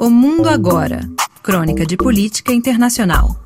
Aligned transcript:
O 0.00 0.08
Mundo 0.08 0.48
Agora. 0.48 1.00
Crônica 1.42 1.84
de 1.84 1.96
Política 1.96 2.52
Internacional. 2.52 3.36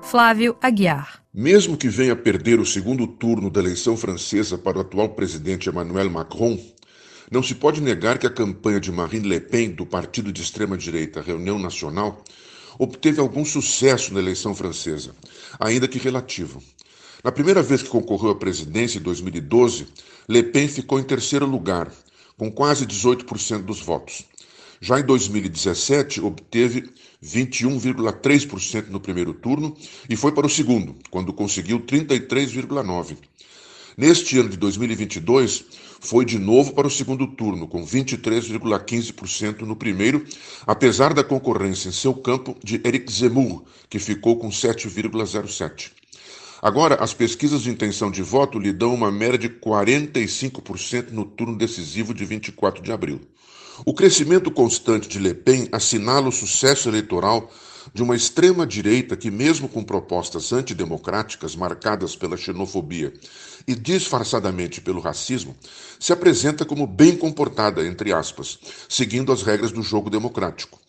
Flávio 0.00 0.56
Aguiar. 0.62 1.20
Mesmo 1.34 1.76
que 1.76 1.88
venha 1.88 2.14
perder 2.14 2.60
o 2.60 2.64
segundo 2.64 3.08
turno 3.08 3.50
da 3.50 3.58
eleição 3.58 3.96
francesa 3.96 4.56
para 4.56 4.78
o 4.78 4.82
atual 4.82 5.08
presidente 5.08 5.68
Emmanuel 5.68 6.08
Macron, 6.08 6.56
não 7.28 7.42
se 7.42 7.56
pode 7.56 7.80
negar 7.80 8.18
que 8.18 8.26
a 8.28 8.30
campanha 8.30 8.78
de 8.78 8.92
Marine 8.92 9.28
Le 9.28 9.40
Pen, 9.40 9.72
do 9.72 9.84
partido 9.84 10.32
de 10.32 10.40
extrema-direita 10.40 11.20
Reunião 11.20 11.58
Nacional, 11.58 12.22
obteve 12.78 13.20
algum 13.20 13.44
sucesso 13.44 14.14
na 14.14 14.20
eleição 14.20 14.54
francesa, 14.54 15.10
ainda 15.58 15.88
que 15.88 15.98
relativo. 15.98 16.62
Na 17.24 17.32
primeira 17.32 17.64
vez 17.64 17.82
que 17.82 17.88
concorreu 17.88 18.30
à 18.30 18.36
presidência, 18.36 19.00
em 19.00 19.02
2012, 19.02 19.88
Le 20.28 20.44
Pen 20.44 20.68
ficou 20.68 21.00
em 21.00 21.04
terceiro 21.04 21.46
lugar, 21.46 21.90
com 22.38 22.48
quase 22.48 22.86
18% 22.86 23.62
dos 23.62 23.80
votos. 23.80 24.24
Já 24.84 24.98
em 24.98 25.04
2017, 25.04 26.20
obteve 26.20 26.90
21,3% 27.24 28.88
no 28.88 28.98
primeiro 28.98 29.32
turno 29.32 29.76
e 30.10 30.16
foi 30.16 30.32
para 30.32 30.44
o 30.44 30.50
segundo, 30.50 30.96
quando 31.08 31.32
conseguiu 31.32 31.78
33,9%. 31.78 33.16
Neste 33.96 34.36
ano 34.40 34.48
de 34.48 34.56
2022, 34.56 35.66
foi 36.00 36.24
de 36.24 36.36
novo 36.36 36.72
para 36.72 36.88
o 36.88 36.90
segundo 36.90 37.28
turno, 37.28 37.68
com 37.68 37.86
23,15% 37.86 39.60
no 39.60 39.76
primeiro, 39.76 40.26
apesar 40.66 41.14
da 41.14 41.22
concorrência 41.22 41.88
em 41.88 41.92
seu 41.92 42.12
campo 42.12 42.56
de 42.64 42.80
Eric 42.84 43.12
Zemmour, 43.12 43.62
que 43.88 44.00
ficou 44.00 44.36
com 44.36 44.48
7,07%. 44.48 46.01
Agora, 46.62 46.94
as 47.02 47.12
pesquisas 47.12 47.62
de 47.62 47.70
intenção 47.70 48.08
de 48.08 48.22
voto 48.22 48.56
lhe 48.56 48.72
dão 48.72 48.94
uma 48.94 49.10
média 49.10 49.36
de 49.36 49.48
45% 49.48 51.10
no 51.10 51.24
turno 51.24 51.58
decisivo 51.58 52.14
de 52.14 52.24
24 52.24 52.80
de 52.80 52.92
abril. 52.92 53.20
O 53.84 53.92
crescimento 53.92 54.48
constante 54.48 55.08
de 55.08 55.18
Le 55.18 55.34
Pen 55.34 55.68
assinala 55.72 56.28
o 56.28 56.32
sucesso 56.32 56.88
eleitoral 56.88 57.50
de 57.92 58.00
uma 58.00 58.14
extrema-direita 58.14 59.16
que, 59.16 59.28
mesmo 59.28 59.68
com 59.68 59.82
propostas 59.82 60.52
antidemocráticas 60.52 61.56
marcadas 61.56 62.14
pela 62.14 62.36
xenofobia 62.36 63.12
e 63.66 63.74
disfarçadamente 63.74 64.80
pelo 64.80 65.00
racismo, 65.00 65.56
se 65.98 66.12
apresenta 66.12 66.64
como 66.64 66.86
bem 66.86 67.16
comportada, 67.16 67.84
entre 67.84 68.12
aspas, 68.12 68.56
seguindo 68.88 69.32
as 69.32 69.42
regras 69.42 69.72
do 69.72 69.82
jogo 69.82 70.08
democrático. 70.08 70.81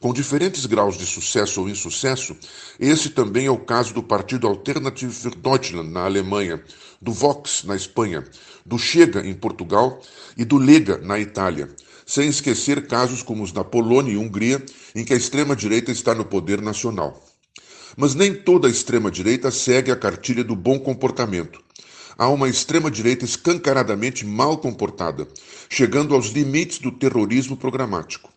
Com 0.00 0.14
diferentes 0.14 0.64
graus 0.64 0.96
de 0.96 1.04
sucesso 1.04 1.60
ou 1.60 1.68
insucesso, 1.68 2.34
esse 2.78 3.10
também 3.10 3.44
é 3.44 3.50
o 3.50 3.58
caso 3.58 3.92
do 3.92 4.02
Partido 4.02 4.46
Alternative 4.46 5.12
für 5.12 5.36
Deutschland 5.36 5.90
na 5.90 6.06
Alemanha, 6.06 6.64
do 7.02 7.12
Vox 7.12 7.64
na 7.64 7.76
Espanha, 7.76 8.24
do 8.64 8.78
Chega 8.78 9.20
em 9.20 9.34
Portugal 9.34 10.00
e 10.38 10.44
do 10.46 10.56
Lega 10.56 10.96
na 10.96 11.20
Itália, 11.20 11.68
sem 12.06 12.30
esquecer 12.30 12.86
casos 12.86 13.22
como 13.22 13.42
os 13.42 13.52
da 13.52 13.62
Polônia 13.62 14.14
e 14.14 14.16
Hungria, 14.16 14.64
em 14.94 15.04
que 15.04 15.12
a 15.12 15.16
extrema-direita 15.18 15.92
está 15.92 16.14
no 16.14 16.24
poder 16.24 16.62
nacional. 16.62 17.22
Mas 17.94 18.14
nem 18.14 18.34
toda 18.34 18.68
a 18.68 18.70
extrema-direita 18.70 19.50
segue 19.50 19.92
a 19.92 19.96
cartilha 19.96 20.42
do 20.42 20.56
bom 20.56 20.78
comportamento. 20.78 21.62
Há 22.16 22.26
uma 22.30 22.48
extrema-direita 22.48 23.26
escancaradamente 23.26 24.24
mal 24.24 24.56
comportada, 24.56 25.28
chegando 25.68 26.14
aos 26.14 26.28
limites 26.28 26.78
do 26.78 26.90
terrorismo 26.90 27.54
programático. 27.54 28.29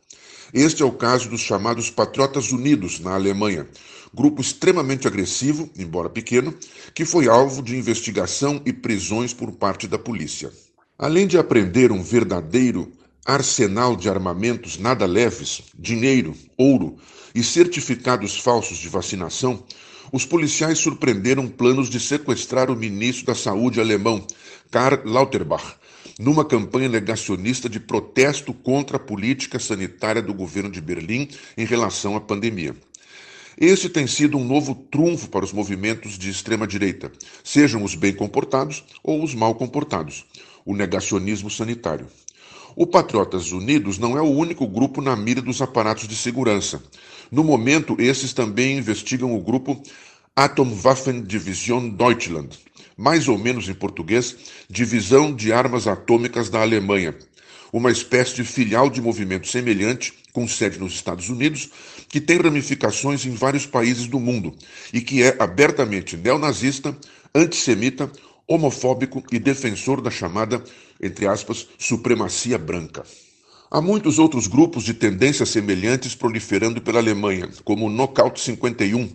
Este 0.53 0.83
é 0.83 0.85
o 0.85 0.91
caso 0.91 1.29
dos 1.29 1.41
chamados 1.41 1.89
Patriotas 1.89 2.51
Unidos, 2.51 2.99
na 2.99 3.15
Alemanha, 3.15 3.67
grupo 4.13 4.39
extremamente 4.39 5.07
agressivo, 5.07 5.67
embora 5.75 6.11
pequeno, 6.11 6.53
que 6.93 7.05
foi 7.05 7.27
alvo 7.27 7.63
de 7.63 7.75
investigação 7.75 8.61
e 8.63 8.71
prisões 8.71 9.33
por 9.33 9.51
parte 9.53 9.87
da 9.87 9.97
polícia. 9.97 10.51
Além 10.95 11.25
de 11.25 11.39
aprender 11.39 11.91
um 11.91 12.03
verdadeiro 12.03 12.91
arsenal 13.25 13.95
de 13.95 14.07
armamentos 14.07 14.77
nada 14.77 15.07
leves, 15.07 15.63
dinheiro, 15.75 16.35
ouro 16.55 16.97
e 17.33 17.43
certificados 17.43 18.39
falsos 18.39 18.77
de 18.77 18.87
vacinação, 18.87 19.63
os 20.11 20.23
policiais 20.23 20.77
surpreenderam 20.77 21.47
planos 21.47 21.89
de 21.89 21.99
sequestrar 21.99 22.69
o 22.69 22.75
ministro 22.75 23.25
da 23.25 23.33
Saúde 23.33 23.81
alemão, 23.81 24.23
Karl 24.69 25.01
Lauterbach, 25.03 25.77
numa 26.19 26.45
campanha 26.45 26.89
negacionista 26.89 27.67
de 27.67 27.79
protesto 27.79 28.53
contra 28.53 28.97
a 28.97 28.99
política 28.99 29.59
sanitária 29.59 30.21
do 30.21 30.33
governo 30.33 30.69
de 30.69 30.81
Berlim 30.81 31.27
em 31.57 31.65
relação 31.65 32.15
à 32.15 32.21
pandemia. 32.21 32.75
Esse 33.57 33.87
tem 33.87 34.07
sido 34.07 34.37
um 34.37 34.43
novo 34.43 34.73
trunfo 34.73 35.29
para 35.29 35.45
os 35.45 35.53
movimentos 35.53 36.17
de 36.17 36.29
extrema-direita, 36.29 37.11
sejam 37.43 37.83
os 37.83 37.93
bem 37.93 38.13
comportados 38.13 38.83
ou 39.03 39.23
os 39.23 39.35
mal 39.35 39.53
comportados, 39.55 40.25
o 40.65 40.75
negacionismo 40.75 41.49
sanitário. 41.49 42.07
O 42.75 42.87
Patriotas 42.87 43.51
Unidos 43.51 43.99
não 43.99 44.17
é 44.17 44.21
o 44.21 44.31
único 44.31 44.65
grupo 44.65 45.01
na 45.01 45.15
mira 45.15 45.41
dos 45.41 45.61
aparatos 45.61 46.07
de 46.07 46.15
segurança. 46.15 46.81
No 47.31 47.43
momento, 47.43 47.95
esses 47.99 48.33
também 48.33 48.77
investigam 48.77 49.35
o 49.35 49.41
grupo 49.41 49.81
Atomwaffendivision 50.35 51.89
Deutschland, 51.89 52.57
mais 52.97 53.27
ou 53.27 53.37
menos 53.37 53.67
em 53.69 53.73
português, 53.73 54.35
Divisão 54.69 55.33
de 55.33 55.51
Armas 55.51 55.87
Atômicas 55.87 56.49
da 56.49 56.61
Alemanha, 56.61 57.15
uma 57.71 57.91
espécie 57.91 58.35
de 58.35 58.43
filial 58.43 58.89
de 58.89 59.01
movimento 59.01 59.47
semelhante, 59.47 60.13
com 60.31 60.47
sede 60.47 60.79
nos 60.79 60.93
Estados 60.93 61.29
Unidos, 61.29 61.69
que 62.07 62.21
tem 62.21 62.37
ramificações 62.37 63.25
em 63.25 63.31
vários 63.31 63.65
países 63.65 64.07
do 64.07 64.19
mundo 64.19 64.55
e 64.91 65.01
que 65.01 65.23
é 65.23 65.35
abertamente 65.39 66.15
neonazista, 66.15 66.95
antissemita, 67.33 68.11
homofóbico 68.47 69.23
e 69.31 69.39
defensor 69.39 70.01
da 70.01 70.11
chamada, 70.11 70.63
entre 71.01 71.27
aspas, 71.27 71.67
supremacia 71.77 72.57
branca. 72.57 73.03
Há 73.75 73.81
muitos 73.81 74.19
outros 74.19 74.45
grupos 74.45 74.83
de 74.83 74.93
tendências 74.93 75.49
semelhantes 75.49 76.13
proliferando 76.13 76.79
pela 76.79 76.99
Alemanha, 76.99 77.49
como 77.63 77.87
o 77.87 77.89
Knockout 77.89 78.39
51, 78.39 79.09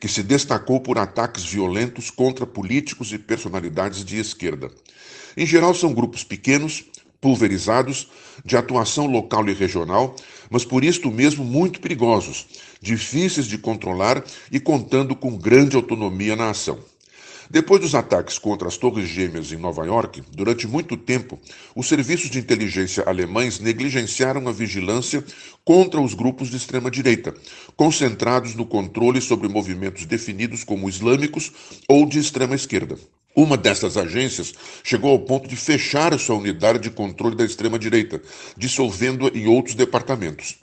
que 0.00 0.06
se 0.06 0.22
destacou 0.22 0.78
por 0.78 0.98
ataques 0.98 1.44
violentos 1.44 2.10
contra 2.12 2.46
políticos 2.46 3.12
e 3.12 3.18
personalidades 3.18 4.04
de 4.04 4.20
esquerda. 4.20 4.70
Em 5.36 5.44
geral, 5.44 5.74
são 5.74 5.92
grupos 5.92 6.22
pequenos, 6.22 6.84
pulverizados, 7.20 8.06
de 8.44 8.56
atuação 8.56 9.08
local 9.08 9.48
e 9.48 9.52
regional, 9.52 10.14
mas 10.48 10.64
por 10.64 10.84
isto 10.84 11.10
mesmo 11.10 11.44
muito 11.44 11.80
perigosos, 11.80 12.46
difíceis 12.80 13.48
de 13.48 13.58
controlar 13.58 14.22
e 14.48 14.60
contando 14.60 15.16
com 15.16 15.36
grande 15.36 15.74
autonomia 15.74 16.36
na 16.36 16.50
ação. 16.50 16.78
Depois 17.50 17.80
dos 17.80 17.94
ataques 17.94 18.38
contra 18.38 18.68
as 18.68 18.76
Torres 18.76 19.08
Gêmeas 19.08 19.52
em 19.52 19.56
Nova 19.56 19.84
York, 19.84 20.22
durante 20.32 20.66
muito 20.66 20.96
tempo, 20.96 21.38
os 21.74 21.86
serviços 21.86 22.30
de 22.30 22.38
inteligência 22.38 23.04
alemães 23.06 23.60
negligenciaram 23.60 24.48
a 24.48 24.52
vigilância 24.52 25.22
contra 25.64 26.00
os 26.00 26.14
grupos 26.14 26.48
de 26.48 26.56
extrema-direita, 26.56 27.34
concentrados 27.76 28.54
no 28.54 28.64
controle 28.64 29.20
sobre 29.20 29.48
movimentos 29.48 30.06
definidos 30.06 30.64
como 30.64 30.88
islâmicos 30.88 31.52
ou 31.88 32.06
de 32.06 32.18
extrema-esquerda. 32.18 32.96
Uma 33.36 33.56
dessas 33.56 33.96
agências 33.96 34.54
chegou 34.84 35.10
ao 35.10 35.18
ponto 35.18 35.48
de 35.48 35.56
fechar 35.56 36.16
sua 36.20 36.36
unidade 36.36 36.78
de 36.78 36.90
controle 36.90 37.34
da 37.34 37.44
extrema-direita, 37.44 38.22
dissolvendo-a 38.56 39.36
em 39.36 39.48
outros 39.48 39.74
departamentos. 39.74 40.56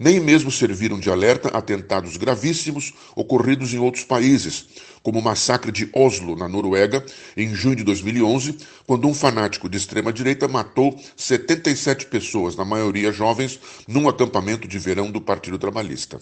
Nem 0.00 0.18
mesmo 0.20 0.50
serviram 0.50 0.98
de 0.98 1.10
alerta 1.10 1.48
atentados 1.48 2.16
gravíssimos 2.16 2.94
ocorridos 3.14 3.74
em 3.74 3.78
outros 3.78 4.04
países, 4.04 4.66
como 5.02 5.18
o 5.18 5.22
massacre 5.22 5.70
de 5.70 5.90
Oslo, 5.94 6.34
na 6.34 6.48
Noruega, 6.48 7.04
em 7.36 7.54
junho 7.54 7.76
de 7.76 7.84
2011, 7.84 8.56
quando 8.86 9.06
um 9.06 9.12
fanático 9.12 9.68
de 9.68 9.76
extrema-direita 9.76 10.48
matou 10.48 10.98
77 11.14 12.06
pessoas, 12.06 12.56
na 12.56 12.64
maioria 12.64 13.12
jovens, 13.12 13.60
num 13.86 14.08
acampamento 14.08 14.66
de 14.66 14.78
verão 14.78 15.10
do 15.10 15.20
Partido 15.20 15.58
Trabalhista. 15.58 16.18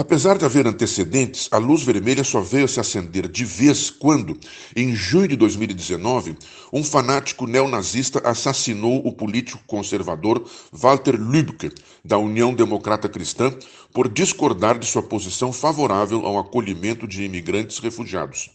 Apesar 0.00 0.38
de 0.38 0.44
haver 0.44 0.64
antecedentes, 0.64 1.48
a 1.50 1.58
luz 1.58 1.82
vermelha 1.82 2.22
só 2.22 2.40
veio 2.40 2.68
se 2.68 2.78
acender 2.78 3.26
de 3.26 3.44
vez 3.44 3.90
quando, 3.90 4.38
em 4.76 4.94
junho 4.94 5.26
de 5.26 5.34
2019, 5.34 6.36
um 6.72 6.84
fanático 6.84 7.48
neonazista 7.48 8.20
assassinou 8.20 9.04
o 9.04 9.12
político 9.12 9.60
conservador 9.66 10.48
Walter 10.70 11.20
Lübcke, 11.20 11.72
da 12.04 12.16
União 12.16 12.54
Democrata 12.54 13.08
Cristã, 13.08 13.52
por 13.92 14.08
discordar 14.08 14.78
de 14.78 14.86
sua 14.86 15.02
posição 15.02 15.52
favorável 15.52 16.24
ao 16.24 16.38
acolhimento 16.38 17.04
de 17.04 17.24
imigrantes 17.24 17.80
refugiados. 17.80 18.50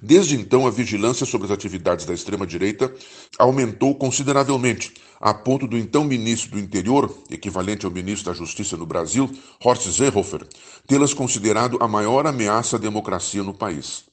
Desde 0.00 0.34
então, 0.34 0.66
a 0.66 0.70
vigilância 0.70 1.26
sobre 1.26 1.46
as 1.46 1.52
atividades 1.52 2.04
da 2.04 2.14
extrema-direita 2.14 2.92
aumentou 3.38 3.94
consideravelmente, 3.94 4.92
a 5.20 5.32
ponto 5.32 5.66
do 5.66 5.78
então 5.78 6.02
ministro 6.04 6.52
do 6.52 6.58
Interior, 6.58 7.16
equivalente 7.30 7.86
ao 7.86 7.92
ministro 7.92 8.32
da 8.32 8.36
Justiça 8.36 8.76
no 8.76 8.86
Brasil, 8.86 9.30
Horst 9.62 9.88
Seehofer, 9.90 10.46
tê-las 10.86 11.14
considerado 11.14 11.78
a 11.80 11.86
maior 11.86 12.26
ameaça 12.26 12.76
à 12.76 12.78
democracia 12.78 13.42
no 13.42 13.54
país. 13.54 14.04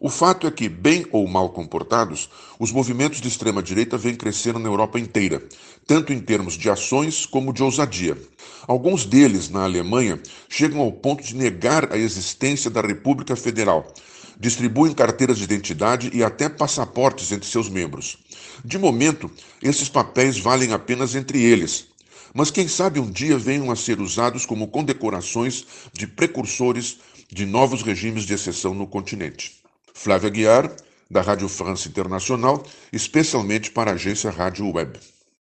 O 0.00 0.08
fato 0.08 0.48
é 0.48 0.50
que, 0.50 0.68
bem 0.68 1.06
ou 1.12 1.28
mal 1.28 1.50
comportados, 1.50 2.28
os 2.58 2.72
movimentos 2.72 3.20
de 3.20 3.28
extrema-direita 3.28 3.96
vêm 3.96 4.16
crescendo 4.16 4.58
na 4.58 4.68
Europa 4.68 4.98
inteira, 4.98 5.40
tanto 5.86 6.12
em 6.12 6.18
termos 6.18 6.54
de 6.54 6.68
ações 6.68 7.24
como 7.24 7.52
de 7.52 7.62
ousadia. 7.62 8.18
Alguns 8.66 9.06
deles, 9.06 9.48
na 9.48 9.62
Alemanha, 9.62 10.20
chegam 10.48 10.80
ao 10.80 10.90
ponto 10.90 11.22
de 11.22 11.36
negar 11.36 11.92
a 11.92 11.96
existência 11.96 12.68
da 12.68 12.80
República 12.80 13.36
Federal, 13.36 13.94
distribuem 14.38 14.92
carteiras 14.92 15.38
de 15.38 15.44
identidade 15.44 16.10
e 16.12 16.22
até 16.22 16.48
passaportes 16.48 17.32
entre 17.32 17.48
seus 17.48 17.68
membros. 17.68 18.18
De 18.64 18.78
momento, 18.78 19.30
esses 19.62 19.88
papéis 19.88 20.38
valem 20.38 20.72
apenas 20.72 21.14
entre 21.14 21.42
eles, 21.42 21.88
mas 22.34 22.50
quem 22.50 22.66
sabe 22.66 22.98
um 22.98 23.10
dia 23.10 23.36
venham 23.38 23.70
a 23.70 23.76
ser 23.76 24.00
usados 24.00 24.46
como 24.46 24.68
condecorações 24.68 25.66
de 25.92 26.06
precursores 26.06 26.98
de 27.30 27.46
novos 27.46 27.82
regimes 27.82 28.24
de 28.24 28.34
exceção 28.34 28.74
no 28.74 28.86
continente. 28.86 29.60
Flávia 29.94 30.30
Guiar, 30.30 30.76
da 31.10 31.20
Rádio 31.20 31.48
France 31.48 31.88
Internacional, 31.88 32.64
especialmente 32.92 33.70
para 33.70 33.90
a 33.90 33.94
agência 33.94 34.30
Rádio 34.30 34.70
Web. 34.70 34.98